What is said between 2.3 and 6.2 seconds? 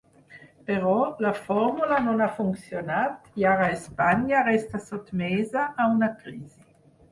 funcionat i ara Espanya resta sotmesa a una